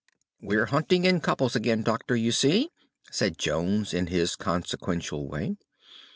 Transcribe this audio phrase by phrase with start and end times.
[0.41, 2.71] "We're hunting in couples again, Doctor, you see,"
[3.11, 5.57] said Jones in his consequential way.